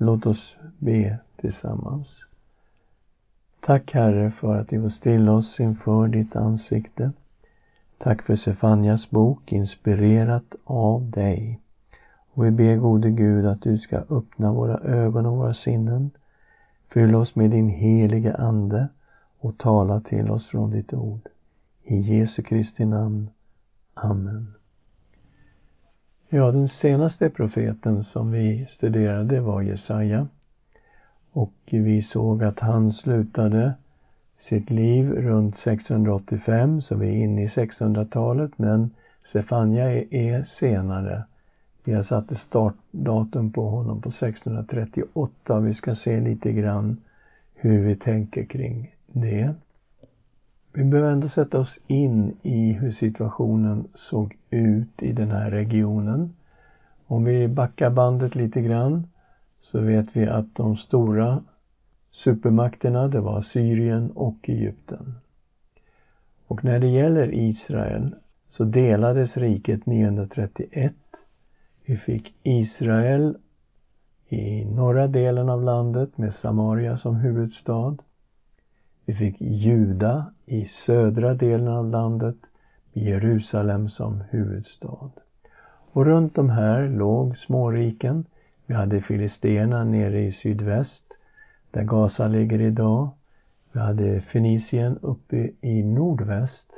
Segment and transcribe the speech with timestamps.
[0.00, 2.26] Låt oss be tillsammans.
[3.60, 7.12] Tack Herre för att vi får stilla oss inför ditt ansikte.
[7.98, 11.60] Tack för Sefanjas bok, inspirerat av dig.
[12.32, 16.10] Och vi ber gode Gud att du ska öppna våra ögon och våra sinnen.
[16.88, 18.88] Fyll oss med din helige Ande
[19.38, 21.28] och tala till oss från ditt ord.
[21.84, 23.30] I Jesu Kristi namn.
[23.94, 24.57] Amen.
[26.30, 30.28] Ja, den senaste profeten som vi studerade var Jesaja.
[31.32, 33.74] Och vi såg att han slutade
[34.38, 38.90] sitt liv runt 685, så vi är inne i 600-talet, men
[39.32, 41.24] Sefania är senare.
[41.84, 45.60] Vi har satt ett startdatum på honom på 638.
[45.60, 46.96] Vi ska se lite grann
[47.54, 49.54] hur vi tänker kring det.
[50.72, 56.34] Vi behöver ändå sätta oss in i hur situationen såg ut i den här regionen.
[57.06, 59.06] Om vi backar bandet lite grann
[59.60, 61.42] så vet vi att de stora
[62.10, 65.14] supermakterna, det var Syrien och Egypten.
[66.46, 68.14] Och när det gäller Israel
[68.48, 70.94] så delades riket 931.
[71.84, 73.36] Vi fick Israel
[74.28, 77.96] i norra delen av landet med Samaria som huvudstad.
[79.08, 82.36] Vi fick Juda i södra delen av landet
[82.92, 85.10] med Jerusalem som huvudstad.
[85.92, 88.24] Och runt de här låg småriken.
[88.66, 91.04] Vi hade Filisterna nere i sydväst,
[91.70, 93.10] där Gaza ligger idag.
[93.72, 96.72] Vi hade Fenicien uppe i nordväst,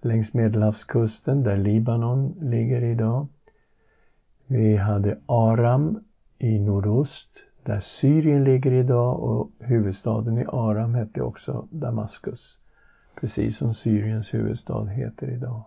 [0.00, 3.26] längs Medelhavskusten, där Libanon ligger idag.
[4.46, 6.04] Vi hade Aram
[6.38, 7.30] i nordost,
[7.64, 12.58] där Syrien ligger idag och huvudstaden i Aram hette också Damaskus.
[13.20, 15.62] Precis som Syriens huvudstad heter idag.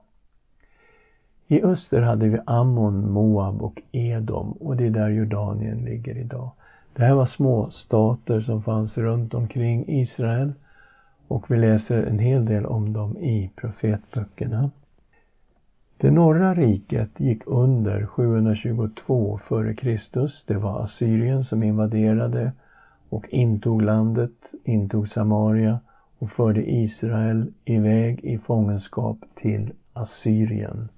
[1.47, 6.51] I öster hade vi Ammon, Moab och Edom och det är där Jordanien ligger idag.
[6.95, 10.53] Det här var små stater som fanns runt omkring Israel
[11.27, 14.71] och vi läser en hel del om dem i profetböckerna.
[15.97, 20.29] Det norra riket gick under 722 f.Kr.
[20.47, 22.51] Det var Assyrien som invaderade
[23.09, 24.31] och intog landet,
[24.63, 25.79] intog Samaria
[26.19, 30.89] och förde Israel iväg i fångenskap till Assyrien.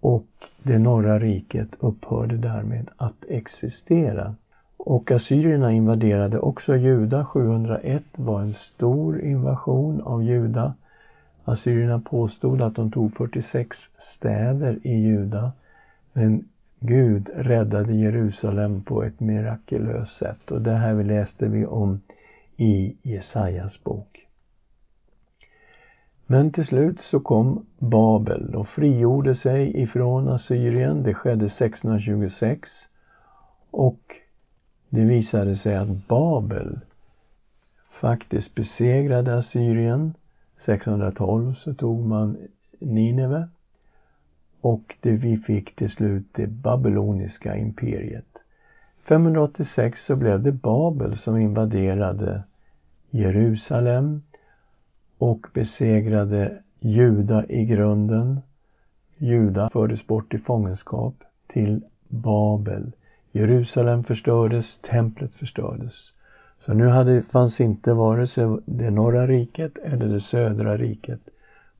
[0.00, 0.28] Och
[0.62, 4.34] det norra riket upphörde därmed att existera.
[4.76, 7.24] Och assyrierna invaderade också Juda.
[7.24, 10.74] 701 var en stor invasion av Juda
[11.44, 15.52] Assyrierna påstod att de tog 46 städer i Juda.
[16.12, 16.48] Men
[16.80, 22.00] Gud räddade Jerusalem på ett mirakulöst sätt och det här läste vi om
[22.56, 24.26] i Jesajas bok.
[26.26, 31.02] Men till slut så kom Babel och frigjorde sig ifrån Assyrien.
[31.02, 32.70] Det skedde 1626
[33.70, 34.00] och
[34.88, 36.80] det visade sig att Babel
[37.90, 40.14] faktiskt besegrade Assyrien
[40.64, 42.36] 612 så tog man
[42.78, 43.48] Nineve
[44.60, 48.38] och det vi fick till slut det babyloniska imperiet.
[49.02, 52.42] 586 så blev det Babel som invaderade
[53.10, 54.22] Jerusalem
[55.18, 58.40] och besegrade Juda i grunden.
[59.18, 61.14] Juda fördes bort i fångenskap
[61.46, 62.92] till Babel.
[63.32, 66.12] Jerusalem förstördes, templet förstördes.
[66.66, 71.20] Så nu hade, fanns inte vare sig det norra riket eller det södra riket.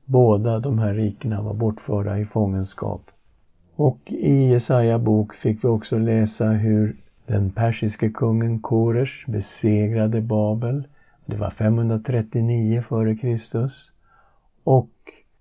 [0.05, 3.01] Båda de här rikena var bortförda i fångenskap.
[3.75, 6.95] Och i Jesaja bok fick vi också läsa hur
[7.25, 10.87] den persiske kungen Koresh besegrade Babel.
[11.25, 13.69] Det var 539 f.Kr.
[14.63, 14.91] Och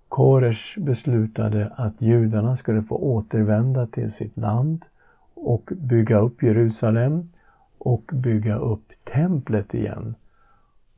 [0.08, 4.84] Koresh beslutade att judarna skulle få återvända till sitt land
[5.34, 7.28] och bygga upp Jerusalem
[7.84, 10.14] och bygga upp templet igen.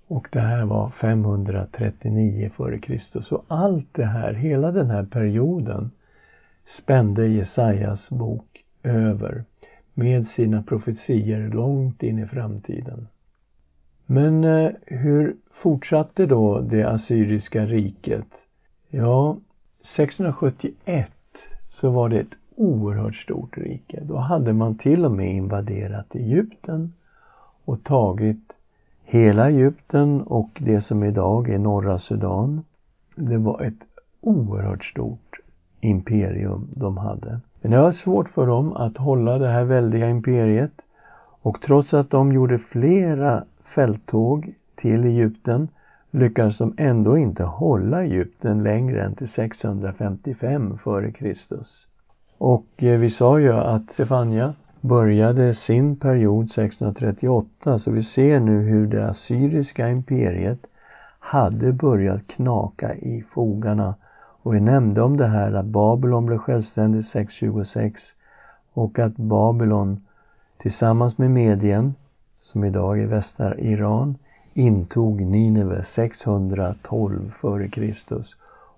[0.07, 3.21] Och det här var 539 f.Kr.
[3.21, 5.91] Så allt det här, hela den här perioden
[6.79, 9.45] spände Jesajas bok över
[9.95, 13.09] med sina profetier långt in i framtiden.
[14.07, 18.27] Men eh, hur fortsatte då det assyriska riket?
[18.91, 19.37] Ja,
[19.97, 21.11] 671
[21.69, 24.01] så var det ett oerhört stort rike.
[24.03, 26.93] Då hade man till och med invaderat Egypten
[27.65, 28.53] och tagit
[29.05, 32.65] hela Egypten och det som idag är norra Sudan.
[33.17, 33.85] Det var ett
[34.21, 35.41] oerhört stort
[35.81, 37.41] imperium de hade.
[37.61, 40.73] Men det var svårt för dem att hålla det här väldiga imperiet
[41.43, 43.45] och trots att de gjorde flera
[43.75, 45.69] fälttåg till Egypten
[46.11, 51.35] lyckades de ändå inte hålla Egypten längre än till 655 f.Kr.
[52.39, 58.61] Och eh, vi sa ju att Stefania började sin period 638 så vi ser nu
[58.61, 60.59] hur det assyriska imperiet
[61.19, 63.95] hade börjat knaka i fogarna
[64.43, 68.03] och vi nämnde om det här att Babylon blev självständigt 626
[68.73, 70.07] och att Babylon
[70.59, 71.95] tillsammans med Medien,
[72.41, 74.17] som idag är västra Iran,
[74.55, 77.95] intog Nineve 612 f.Kr.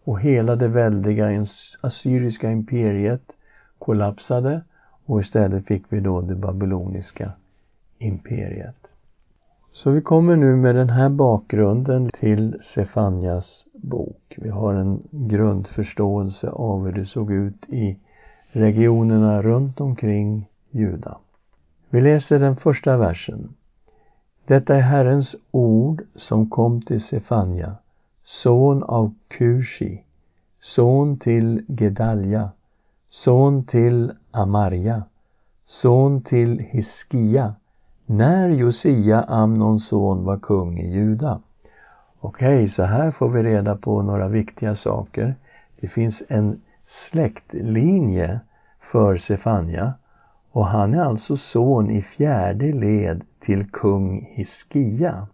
[0.05, 1.47] Och hela det väldiga
[1.81, 3.33] assyriska imperiet
[3.79, 4.61] kollapsade
[5.07, 7.33] och istället fick vi då det babyloniska
[7.99, 8.77] imperiet.
[9.73, 14.35] Så vi kommer nu med den här bakgrunden till Sefanjas bok.
[14.37, 17.97] Vi har en grundförståelse av hur det såg ut i
[18.53, 21.19] regionerna runt omkring Juda.
[21.91, 23.55] Vi läser den första versen.
[24.47, 27.77] Detta är Herrens ord som kom till Sefanja,
[28.25, 30.03] son av Kushi,
[30.61, 32.51] son till Gedalja,
[33.11, 35.03] son till Amarja,
[35.67, 37.55] son till Hiskia,
[38.07, 41.41] när Josia, Amnons son, var kung i Juda.
[42.21, 45.35] Okej, okay, så här får vi reda på några viktiga saker.
[45.81, 48.41] Det finns en släktlinje
[48.93, 49.95] för Sefania
[50.53, 55.27] och han är alltså son i fjärde led till kung Hiskia.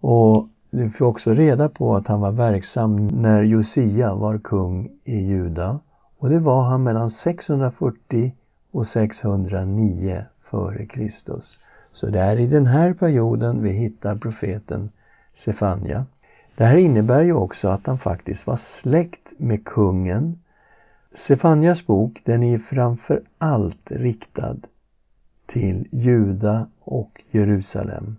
[0.00, 5.16] Och vi får också reda på att han var verksam när Josia var kung i
[5.16, 5.80] Juda
[6.18, 8.34] och det var han mellan 640
[8.70, 11.58] och 609 före Kristus.
[11.92, 14.90] Så det är i den här perioden vi hittar profeten
[15.34, 16.06] Sefania.
[16.56, 20.38] Det här innebär ju också att han faktiskt var släkt med kungen.
[21.26, 24.56] Sefanias bok den är framför allt riktad
[25.46, 28.16] till Juda och Jerusalem.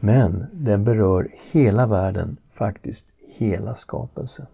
[0.00, 4.46] Men den berör hela världen, faktiskt hela skapelsen.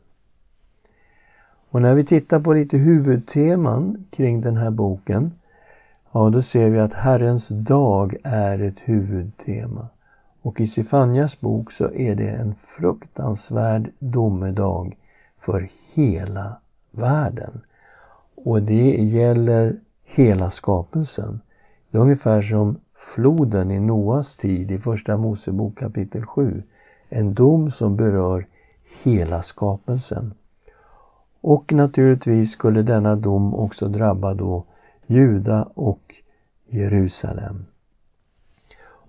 [1.71, 5.33] Och när vi tittar på lite huvudteman kring den här boken
[6.13, 9.89] Ja, då ser vi att Herrens dag är ett huvudtema.
[10.43, 14.97] Och i Sifanjas bok så är det en fruktansvärd domedag
[15.41, 16.57] för hela
[16.91, 17.61] världen.
[18.35, 21.41] Och det gäller hela skapelsen.
[21.91, 22.77] Det är ungefär som
[23.15, 26.63] floden i Noas tid i Första Mosebok kapitel 7.
[27.09, 28.47] En dom som berör
[29.03, 30.35] hela skapelsen.
[31.41, 34.65] Och naturligtvis skulle denna dom också drabba då
[35.07, 36.15] Juda och
[36.67, 37.67] Jerusalem.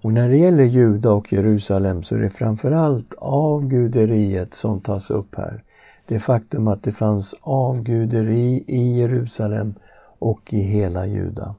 [0.01, 5.35] Och när det gäller Juda och Jerusalem så är det framförallt avguderiet som tas upp
[5.35, 5.63] här.
[6.05, 9.73] Det faktum att det fanns avguderi i Jerusalem
[10.19, 11.55] och i hela Juda.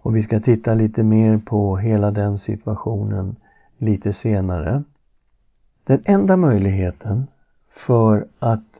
[0.00, 3.36] Och vi ska titta lite mer på hela den situationen
[3.78, 4.82] lite senare.
[5.84, 7.26] Den enda möjligheten
[7.86, 8.77] för att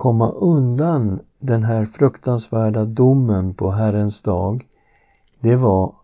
[0.00, 4.66] komma undan den här fruktansvärda domen på Herrens dag,
[5.40, 5.94] det var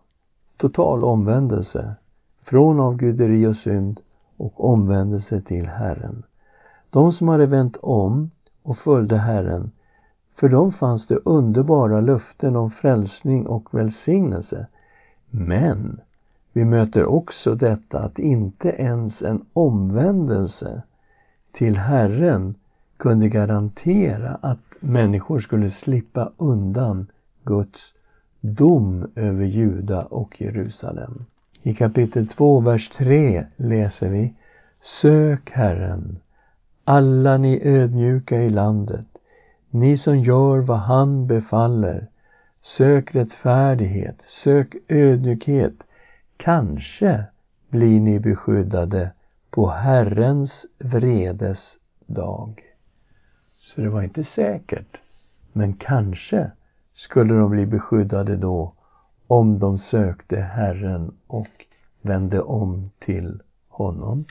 [0.57, 1.95] total omvändelse
[2.43, 3.99] från avguderi och synd
[4.37, 6.23] och omvändelse till Herren.
[6.89, 8.31] De som hade vänt om
[8.63, 9.71] och följde Herren,
[10.35, 14.67] för dem fanns det underbara löften om frälsning och välsignelse.
[15.29, 16.01] Men
[16.53, 20.81] vi möter också detta att inte ens en omvändelse
[21.51, 22.55] till Herren
[22.97, 27.07] kunde garantera att människor skulle slippa undan
[27.43, 27.93] Guds
[28.41, 31.25] dom över Juda och Jerusalem.
[31.63, 34.33] I kapitel 2, vers 3 läser vi
[34.81, 36.19] Sök Herren,
[36.83, 39.05] alla ni ödmjuka i landet,
[39.69, 42.07] ni som gör vad han befaller.
[42.61, 45.73] Sök rättfärdighet, sök ödmjukhet.
[46.37, 47.23] Kanske
[47.69, 49.11] blir ni beskyddade
[49.49, 52.66] på Herrens vredes dag.
[53.67, 54.97] Så det var inte säkert.
[55.53, 56.51] Men kanske
[56.93, 58.73] skulle de bli beskyddade då
[59.27, 61.65] om de sökte Herren och
[62.01, 64.25] vände om till honom.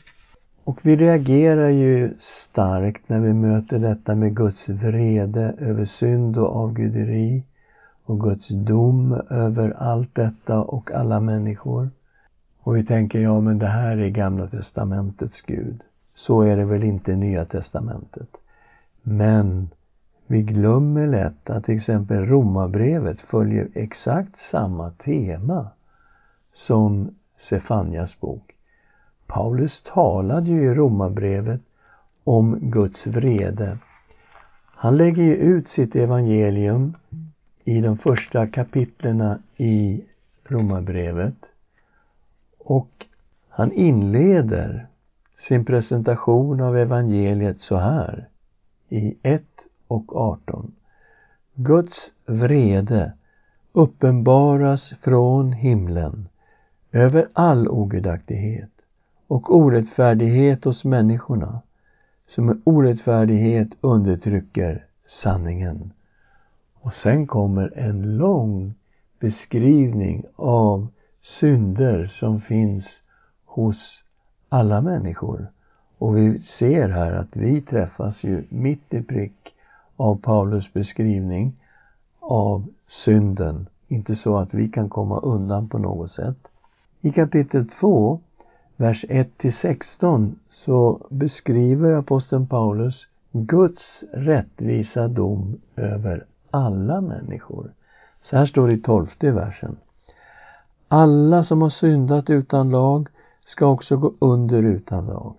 [0.65, 6.57] Och vi reagerar ju starkt när vi möter detta med Guds vrede över synd och
[6.57, 7.45] avguderi
[8.05, 11.91] och Guds dom över allt detta och alla människor.
[12.61, 15.83] Och vi tänker, ja men det här är Gamla Testamentets Gud.
[16.15, 18.29] Så är det väl inte i Nya Testamentet.
[19.09, 19.69] Men
[20.27, 25.69] vi glömmer lätt att till exempel Romarbrevet följer exakt samma tema
[26.55, 27.15] som
[27.49, 28.55] Sefanias bok.
[29.27, 31.61] Paulus talade ju i Romarbrevet
[32.25, 33.79] om Guds vrede.
[34.65, 36.97] Han lägger ju ut sitt evangelium
[37.65, 40.05] i de första kapitlerna i
[40.45, 41.37] Romarbrevet
[42.59, 43.07] och
[43.49, 44.87] han inleder
[45.49, 48.29] sin presentation av evangeliet så här
[48.89, 49.43] i 1
[49.89, 50.73] och 18.
[51.55, 53.13] Guds vrede
[53.73, 56.29] uppenbaras från himlen
[56.93, 58.71] över all ogudaktighet
[59.27, 61.61] och orättfärdighet hos människorna
[62.27, 65.93] som med orättfärdighet undertrycker sanningen.
[66.75, 68.75] Och sen kommer en lång
[69.21, 70.89] beskrivning av
[71.23, 72.87] synder som finns
[73.45, 74.03] hos
[74.49, 75.49] alla människor.
[75.99, 79.55] Och vi ser här att vi träffas ju mitt i prick
[79.97, 81.53] av Paulus beskrivning
[82.21, 83.67] av synden.
[83.89, 86.37] Inte så att vi kan komma undan på något sätt.
[87.01, 88.21] I kapitel 2,
[88.77, 97.73] vers 1 till 16 så beskriver aposteln Paulus Guds rättvisa dom över alla människor.
[98.21, 99.77] Så här står det i tolfte versen.
[100.89, 103.09] Alla som har syndat utan lag
[103.45, 105.35] ska också gå under utan lag.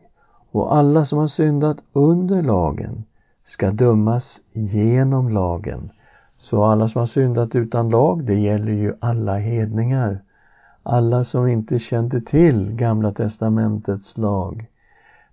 [0.51, 3.03] Och alla som har syndat under lagen
[3.45, 5.89] ska dömas genom lagen.
[6.37, 10.19] Så alla som har syndat utan lag, det gäller ju alla hedningar.
[10.83, 14.65] Alla som inte kände till Gamla testamentets lag.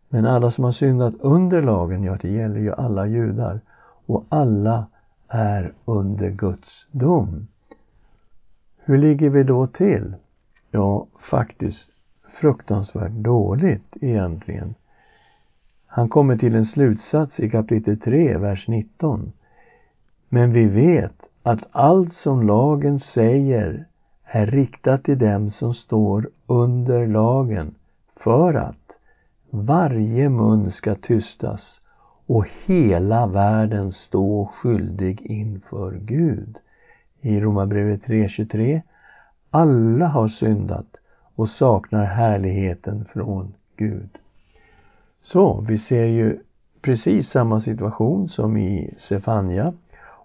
[0.08, 3.60] Men alla som har syndat under lagen, ja det gäller ju alla judar.
[4.06, 4.86] Och alla
[5.28, 7.46] är under Guds dom.
[8.84, 10.14] Hur ligger vi då till?
[10.70, 11.88] Ja, faktiskt
[12.40, 14.74] fruktansvärt dåligt egentligen.
[15.96, 19.32] Han kommer till en slutsats i kapitel 3, vers 19.
[20.28, 23.84] Men vi vet att allt som lagen säger
[24.24, 27.74] är riktat till dem som står under lagen
[28.16, 28.92] för att
[29.50, 31.80] varje mun ska tystas
[32.26, 36.58] och hela världen stå skyldig inför Gud.
[37.20, 38.82] I Romarbrevet 3.23
[39.50, 40.96] Alla har syndat
[41.34, 44.18] och saknar härligheten från Gud.
[45.24, 46.38] Så, vi ser ju
[46.82, 49.72] precis samma situation som i Sefania.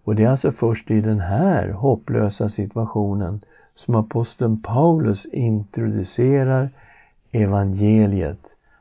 [0.04, 3.42] Och det är alltså först i den här hopplösa situationen
[3.76, 6.70] som aposteln Paulus introducerar
[7.32, 8.40] evangeliet.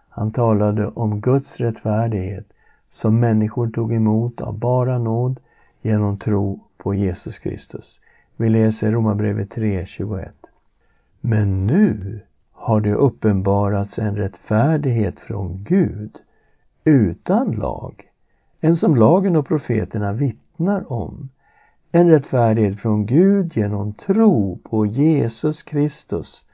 [0.09, 2.47] Han talade om Guds rättfärdighet
[2.91, 5.41] som människor tog emot av bara nåd
[5.83, 8.01] genom tro på Jesus Kristus.
[8.37, 10.29] Vi läser Romarbrevet 3.21.
[11.21, 12.21] Men nu
[12.61, 16.19] har det uppenbarats en rättfärdighet från Gud
[16.85, 18.05] utan lag,
[18.61, 21.29] en som lagen och profeterna vittnar om.
[21.93, 26.45] En rättfärdighet från Gud genom tro på Jesus Kristus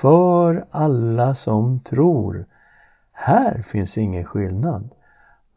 [0.00, 2.44] för alla som tror.
[3.12, 4.88] Här finns ingen skillnad.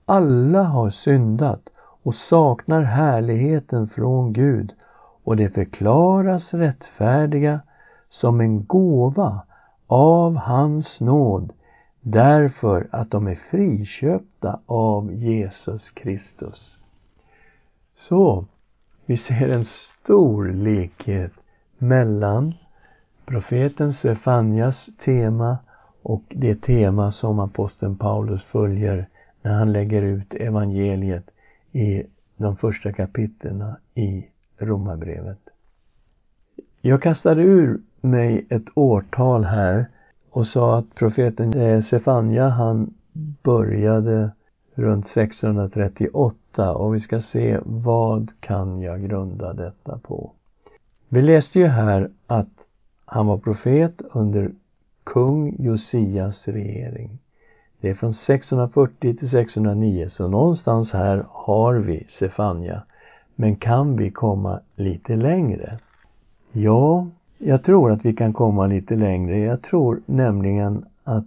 [0.06, 1.70] Alla har syndat
[2.04, 4.74] och saknar härligheten från Gud
[5.24, 7.60] och det förklaras rättfärdiga
[8.10, 9.42] som en gåva
[9.90, 11.54] av hans nåd
[12.02, 16.78] därför att de är friköpta av Jesus Kristus.
[17.98, 18.46] Så,
[19.06, 21.32] vi ser en stor likhet
[21.78, 22.54] mellan
[23.26, 25.58] profeten Sefanjas tema
[26.02, 29.08] och det tema som aposteln Paulus följer
[29.42, 31.30] när han lägger ut evangeliet
[31.72, 32.04] i
[32.38, 34.26] de första kapitlerna i
[34.58, 35.40] Romarbrevet.
[36.82, 39.86] Jag kastade ur mig ett årtal här
[40.32, 42.94] och sa att profeten eh, Sefania han
[43.44, 44.32] började
[44.76, 50.32] runt 638 och vi ska se vad kan jag grunda detta på.
[51.10, 52.48] Vi läste ju här att
[53.06, 54.52] han var profet under
[55.04, 57.20] kung Josias regering.
[57.82, 62.84] Det är från 640 till 609 så någonstans här har vi Sefania.
[63.36, 65.80] Men kan vi komma lite längre?
[66.52, 67.08] Ja,
[67.40, 69.40] jag tror att vi kan komma lite längre.
[69.40, 71.26] Jag tror nämligen att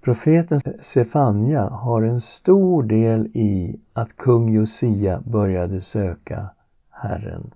[0.00, 6.46] profeten Sefania har en stor del i att kung Josia började söka
[6.90, 7.50] Herren.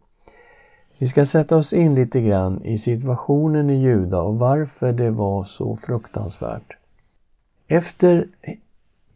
[0.98, 5.44] Vi ska sätta oss in lite grann i situationen i Juda och varför det var
[5.44, 6.76] så fruktansvärt.
[7.68, 8.26] Efter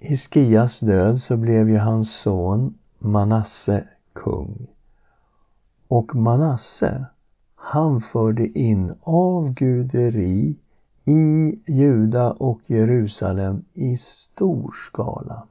[0.00, 4.66] Hiskias död så blev ju hans son Manasse kung.
[5.88, 7.06] Och Manasse
[7.64, 10.56] han förde in avguderi
[11.04, 15.42] i Juda och Jerusalem i stor skala.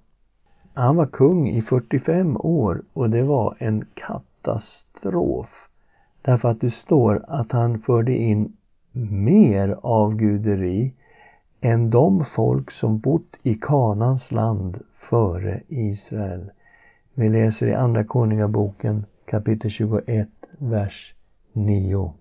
[0.73, 5.49] Han var kung i 45 år och det var en katastrof.
[6.21, 8.57] Därför att det står att han förde in
[8.91, 10.93] mer avguderi
[11.61, 16.51] än de folk som bott i Kanans land före Israel.
[17.13, 21.13] Vi läser i Andra Konungaboken kapitel 21, vers
[21.53, 22.13] 9.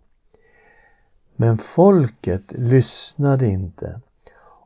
[1.36, 4.00] Men folket lyssnade inte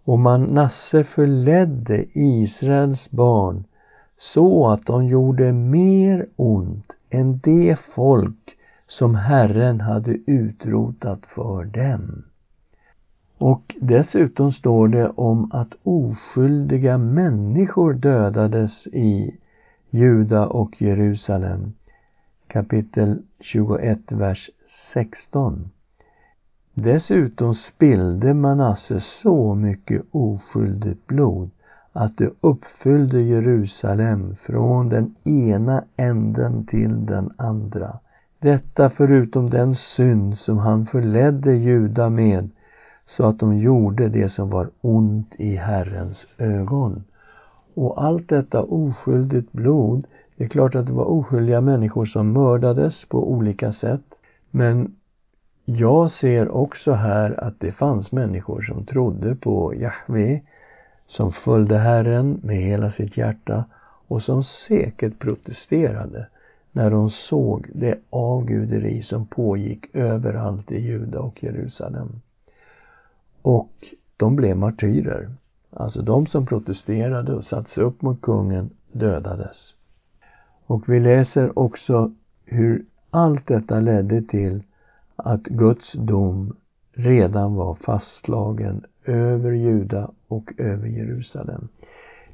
[0.04, 3.64] och Manasse förledde Israels barn
[4.18, 8.56] så att de gjorde mer ont än det folk
[8.86, 12.24] som Herren hade utrotat för dem.
[13.38, 19.36] Och dessutom står det om att oskyldiga människor dödades i
[19.90, 21.72] Juda och Jerusalem.
[22.54, 24.50] Kapitel 21, vers
[24.94, 25.70] 16.
[26.74, 31.50] Dessutom spillde Manasse så mycket oskyldigt blod
[31.92, 37.98] att det uppfyllde Jerusalem från den ena änden till den andra.
[38.38, 42.50] Detta förutom den synd som han förledde Juda med
[43.06, 47.04] så att de gjorde det som var ont i Herrens ögon.
[47.74, 50.06] Och allt detta oskyldigt blod,
[50.36, 54.14] det är klart att det var oskyldiga människor som mördades på olika sätt.
[54.50, 54.96] Men
[55.64, 60.40] jag ser också här att det fanns människor som trodde på Jahve,
[61.06, 63.64] som följde Herren med hela sitt hjärta
[64.08, 66.26] och som säkert protesterade
[66.72, 72.08] när de såg det avguderi som pågick överallt i Juda och Jerusalem.
[73.42, 73.72] Och
[74.16, 75.30] de blev martyrer.
[75.70, 79.74] Alltså de som protesterade och satte sig upp mot kungen dödades.
[80.66, 82.12] Och vi läser också
[82.44, 84.62] hur allt detta ledde till
[85.16, 86.56] att Guds dom
[86.92, 91.68] redan var fastslagen över Juda och över Jerusalem.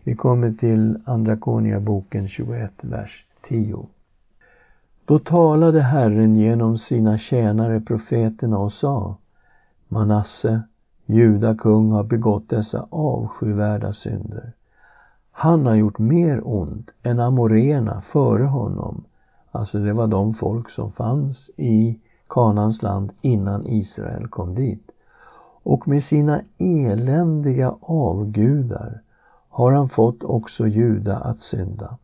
[0.04, 3.87] Vi kommer till Andra Konungaboken 21, vers 10.
[5.04, 9.16] Då talade Herren genom sina tjänare profeterna och sa
[9.88, 10.62] Manasse,
[11.06, 14.52] Juda kung, har begått dessa avskyvärda synder.
[15.42, 19.04] Han har gjort mer ont än amorena före honom.
[19.50, 24.90] Alltså det var de folk som fanns i Kanans land innan Israel kom dit.
[25.62, 29.00] Och med sina eländiga avgudar
[29.49, 31.97] har han fått också Juda att synda.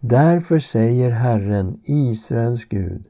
[0.00, 3.04] Därför säger Herren, Israels Gud,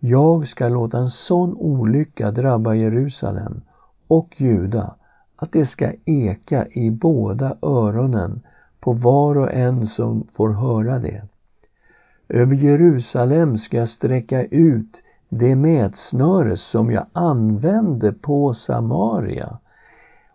[0.00, 3.60] jag ska låta en sån olycka drabba Jerusalem
[4.06, 4.94] och Juda
[5.36, 8.42] att det ska eka i båda öronen
[8.86, 11.22] på var och en som får höra det.
[12.28, 19.58] Över Jerusalem ska jag sträcka ut det mätsnöre som jag använde på Samaria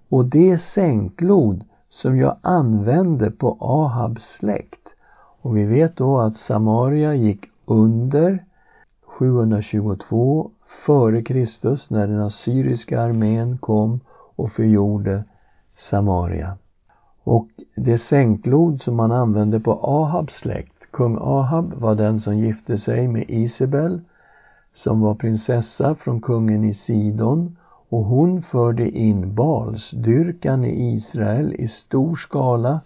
[0.09, 4.87] och det sänklod som jag använde på Ahabs släkt.
[5.41, 8.45] Och vi vet då att Samaria gick under
[9.05, 10.51] 722
[10.85, 13.99] före Kristus när den assyriska armén kom
[14.35, 15.23] och förgjorde
[15.75, 16.57] Samaria.
[17.23, 22.77] Och det sänklod som man använde på Ahabs släkt, kung Ahab var den som gifte
[22.77, 24.01] sig med Isabel
[24.73, 27.57] som var prinsessa från kungen i Sidon.
[27.89, 32.79] Och hon förde in balsdyrkan i Israel i stor skala.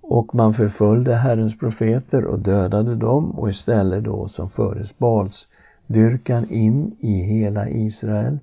[0.00, 3.30] Och man förföljde Herrens profeter och dödade dem.
[3.30, 8.38] Och istället då som fördes balsdyrkan in i hela Israel.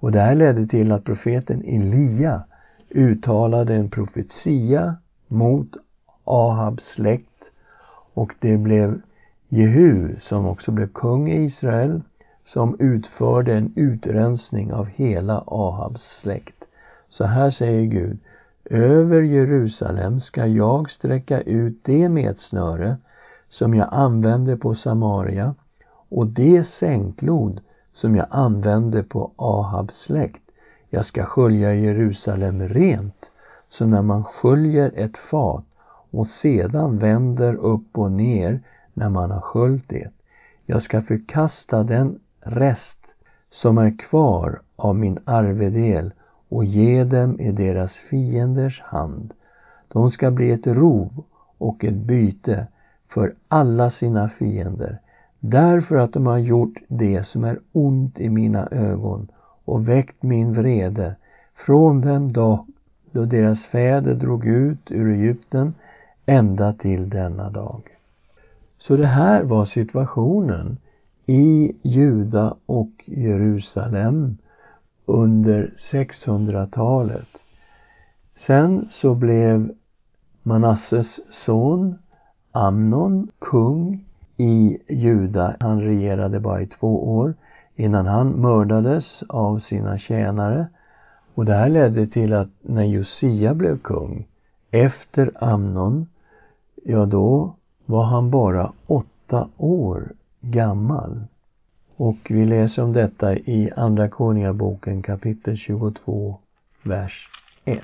[0.00, 2.42] Och det här ledde till att profeten Elia
[2.90, 4.96] uttalade en profetia
[5.28, 5.76] mot
[6.24, 7.44] Ahabs släkt
[8.14, 9.00] och det blev
[9.48, 12.02] Jehu, som också blev kung i Israel,
[12.44, 16.64] som utförde en utrensning av hela Ahabs släkt.
[17.08, 18.18] Så här säger Gud,
[18.64, 22.96] över Jerusalem ska jag sträcka ut det metsnöre
[23.48, 25.54] som jag använde på Samaria
[26.08, 27.60] och det sänklod
[27.92, 30.49] som jag använde på Ahabs släkt.
[30.90, 33.30] Jag ska skölja Jerusalem rent,
[33.68, 35.64] som när man sköljer ett fat
[36.10, 38.60] och sedan vänder upp och ner
[38.94, 40.10] när man har sköljt det.
[40.66, 42.98] Jag ska förkasta den rest
[43.50, 46.12] som är kvar av min arvedel
[46.48, 49.34] och ge dem i deras fienders hand.
[49.88, 51.24] De ska bli ett rov
[51.58, 52.66] och ett byte
[53.08, 54.98] för alla sina fiender
[55.40, 59.28] därför att de har gjort det som är ont i mina ögon
[59.70, 61.16] och väckt min vrede
[61.66, 62.66] från den dag
[63.10, 65.74] då deras fäder drog ut ur Egypten
[66.26, 67.82] ända till denna dag.
[68.78, 70.78] Så det här var situationen
[71.26, 74.36] i Juda och Jerusalem
[75.06, 77.28] under 600-talet.
[78.46, 79.72] Sen så blev
[80.42, 81.98] Manasses son
[82.52, 84.04] Amnon kung
[84.36, 85.56] i Juda.
[85.60, 87.34] Han regerade bara i två år
[87.80, 90.66] innan han mördades av sina tjänare.
[91.34, 94.26] Och det här ledde till att när Josia blev kung
[94.70, 96.06] efter Amnon,
[96.84, 97.54] ja då
[97.86, 101.20] var han bara åtta år gammal.
[101.96, 106.38] Och vi läser om detta i Andra Konungaboken kapitel 22,
[106.82, 107.28] vers
[107.64, 107.80] 1.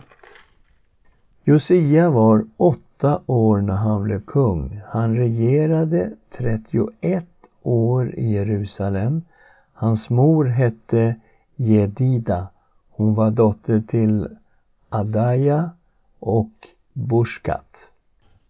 [1.44, 4.80] Josia var åtta år när han blev kung.
[4.87, 7.24] Han regerade 31
[7.62, 9.22] år i Jerusalem.
[9.78, 11.16] Hans mor hette
[11.56, 12.48] Jedida.
[12.90, 14.28] Hon var dotter till
[14.88, 15.70] Adaja
[16.18, 16.52] och
[16.92, 17.76] Bushkat.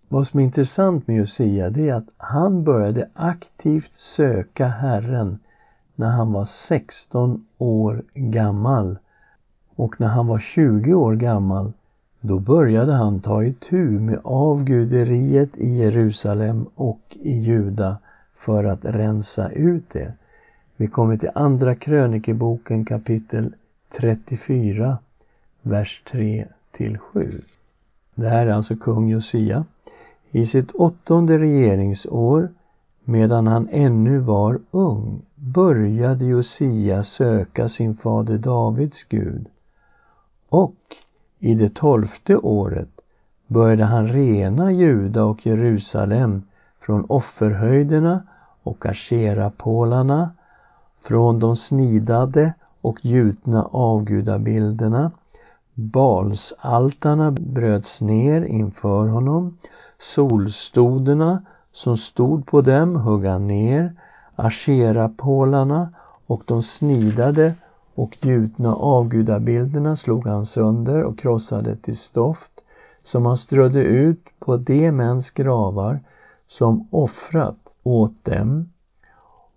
[0.09, 5.39] Vad som är intressant med Josia det är att han började aktivt söka Herren
[5.95, 8.99] när han var 16 år gammal.
[9.77, 11.73] Och när han var 20 år gammal
[12.21, 17.99] då började han ta itu med avguderiet i Jerusalem och i Juda
[18.37, 20.13] för att rensa ut det.
[20.77, 23.55] Vi kommer till Andra krönikeboken kapitel
[23.99, 24.99] 34,
[25.63, 27.41] vers 3 till 7.
[28.15, 29.65] Det här är alltså kung Josia.
[30.31, 32.49] I sitt åttonde regeringsår,
[33.05, 39.47] medan han ännu var ung, började Josia söka sin fader Davids Gud.
[40.49, 40.77] Och
[41.39, 43.01] i det tolfte året
[43.47, 46.43] började han rena Juda och Jerusalem
[46.81, 48.23] från offerhöjderna
[48.63, 50.31] och asherapålarna,
[51.07, 55.11] från de snidade och gjutna avgudabilderna.
[55.75, 59.59] Balsaltarna bröts ner inför honom,
[60.15, 61.43] solstoderna
[61.73, 63.93] som stod på dem högg han ner,
[64.37, 65.89] asherapålarna
[66.27, 67.55] och de snidade
[67.95, 72.51] och gjutna avgudabilderna slog han sönder och krossade till stoft
[73.05, 76.01] som han strödde ut på de mäns gravar
[76.49, 78.69] som offrat åt dem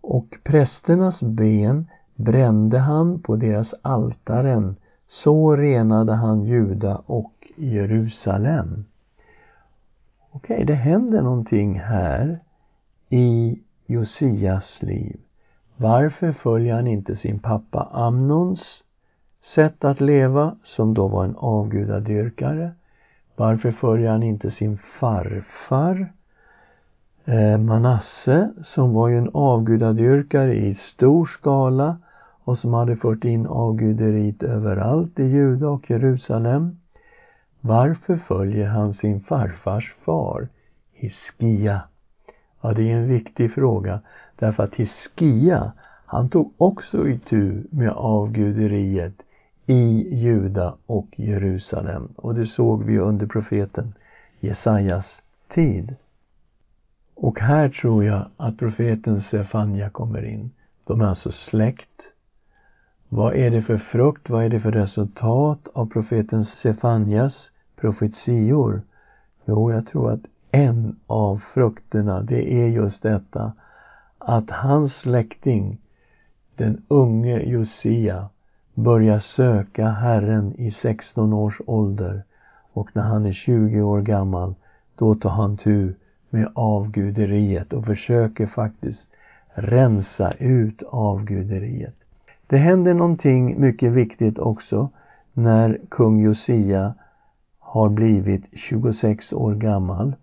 [0.02, 4.76] och prästernas ben brände han på deras altaren
[5.08, 8.86] så renade han Juda och Jerusalem.
[10.32, 12.40] Okej, okay, det händer någonting här
[13.10, 15.20] i Josias liv.
[15.78, 18.84] Varför följer han inte sin pappa Amnons
[19.42, 22.72] sätt att leva, som då var en avgudadyrkare?
[23.36, 26.14] Varför följer han inte sin farfar
[27.32, 31.98] Eh, Manasse, som var ju en avgudadyrkare i stor skala
[32.44, 36.80] och som hade fört in avguderiet överallt i Juda och Jerusalem?
[37.62, 40.48] Varför följer han sin farfars far,
[40.94, 41.82] Hiskia?
[42.62, 44.00] Ja, det är en viktig fråga
[44.36, 45.72] därför att Hiskia,
[46.06, 49.15] han tog också itu med avguderiet
[49.65, 53.94] i Juda och Jerusalem och det såg vi under profeten
[54.39, 55.22] Jesajas
[55.54, 55.96] tid.
[57.21, 60.51] Och här tror jag att profeten Sefania kommer in.
[60.84, 62.01] De är alltså släkt.
[63.10, 68.82] Vad är det för frukt, vad är det för resultat av profeten Sefanias profetior?
[69.45, 70.19] Jo, jag tror att
[70.51, 73.53] en av frukterna, det är just detta
[74.17, 75.77] att hans släkting,
[76.55, 78.29] den unge Josia,
[78.73, 82.23] börjar söka Herren i 16 års ålder
[82.73, 84.55] och när han är 20 år gammal,
[84.95, 85.95] då tar han tur
[86.30, 89.08] med avguderiet och försöker faktiskt
[89.54, 91.96] rensa ut avguderiet.
[92.48, 94.89] Det händer någonting mycket viktigt också
[95.34, 96.94] när kung Josia
[97.60, 100.15] har blivit 26 år gammal.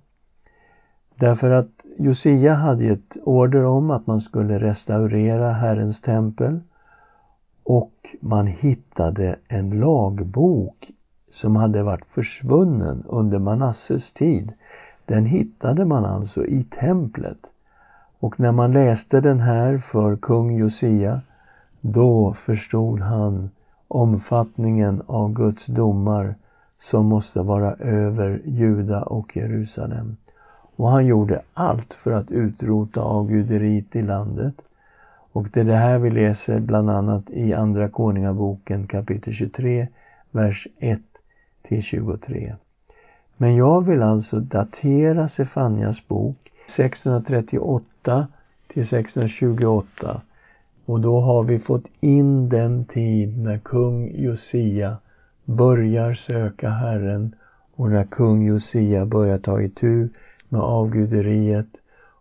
[1.14, 6.60] Därför att Josia hade ett order om att man skulle restaurera Herrens tempel
[7.62, 10.90] och man hittade en lagbok
[11.30, 14.52] som hade varit försvunnen under Manasses tid.
[15.06, 17.38] Den hittade man alltså i templet.
[18.20, 21.20] Och när man läste den här för kung Josia,
[21.80, 23.50] då förstod han
[23.88, 26.34] omfattningen av Guds domar
[26.78, 30.16] som måste vara över Juda och Jerusalem.
[30.76, 34.54] Och han gjorde allt för att utrota avguderiet i landet.
[35.32, 39.88] Och det är det här vi läser bland annat i Andra Konungaboken kapitel 23,
[40.30, 41.00] vers 1
[41.62, 42.54] till 23.
[43.36, 48.26] Men jag vill alltså datera Sefanias bok 638
[48.68, 50.22] till 628
[50.86, 54.96] och då har vi fått in den tid när kung Josia
[55.44, 57.34] börjar söka Herren
[57.74, 60.08] och när kung Josia börjar ta itu
[60.48, 61.66] med avguderiet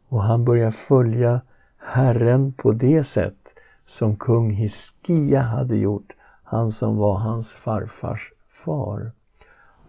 [0.10, 1.41] och han börjar följa
[1.78, 3.45] Herren på det sätt
[3.86, 8.32] som kung Hiskia hade gjort, han som var hans farfars
[8.65, 9.12] far.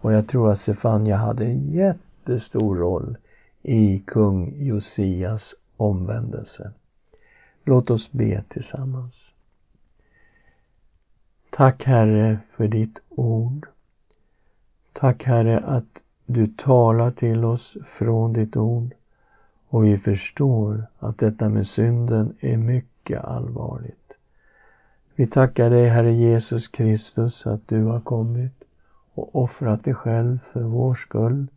[0.01, 3.17] Och jag tror att Sefania hade en jättestor roll
[3.63, 6.71] i kung Josias omvändelse.
[7.63, 9.31] Låt oss be tillsammans.
[11.49, 13.67] Tack Herre för ditt ord.
[14.93, 18.93] Tack Herre att du talar till oss från ditt ord
[19.69, 24.13] och vi förstår att detta med synden är mycket allvarligt.
[25.15, 28.63] Vi tackar dig Herre Jesus Kristus att du har kommit
[29.17, 31.47] och offrat dig själv för vår skull,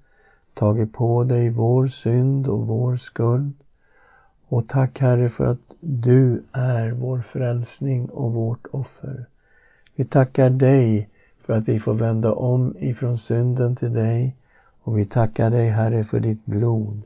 [0.55, 3.53] tagit på dig vår synd och vår skuld
[4.49, 9.27] Och tack Herre för att du är vår frälsning och vårt offer.
[9.95, 11.09] Vi tackar dig
[11.45, 14.37] för att vi får vända om ifrån synden till dig
[14.83, 17.03] och vi tackar dig Herre för ditt blod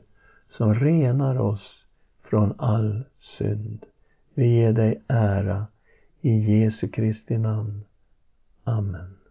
[0.49, 1.85] som renar oss
[2.23, 3.85] från all synd.
[4.33, 5.65] Vi ger dig ära
[6.21, 7.83] i Jesu Kristi namn.
[8.63, 9.24] Amen.